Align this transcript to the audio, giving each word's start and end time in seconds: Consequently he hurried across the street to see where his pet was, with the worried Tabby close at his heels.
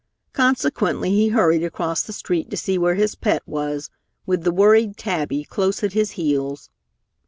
Consequently 0.33 1.11
he 1.11 1.27
hurried 1.29 1.61
across 1.63 2.01
the 2.01 2.11
street 2.11 2.49
to 2.49 2.57
see 2.57 2.75
where 2.75 2.95
his 2.95 3.13
pet 3.13 3.43
was, 3.45 3.91
with 4.25 4.43
the 4.43 4.51
worried 4.51 4.97
Tabby 4.97 5.43
close 5.43 5.83
at 5.83 5.93
his 5.93 6.13
heels. 6.17 6.71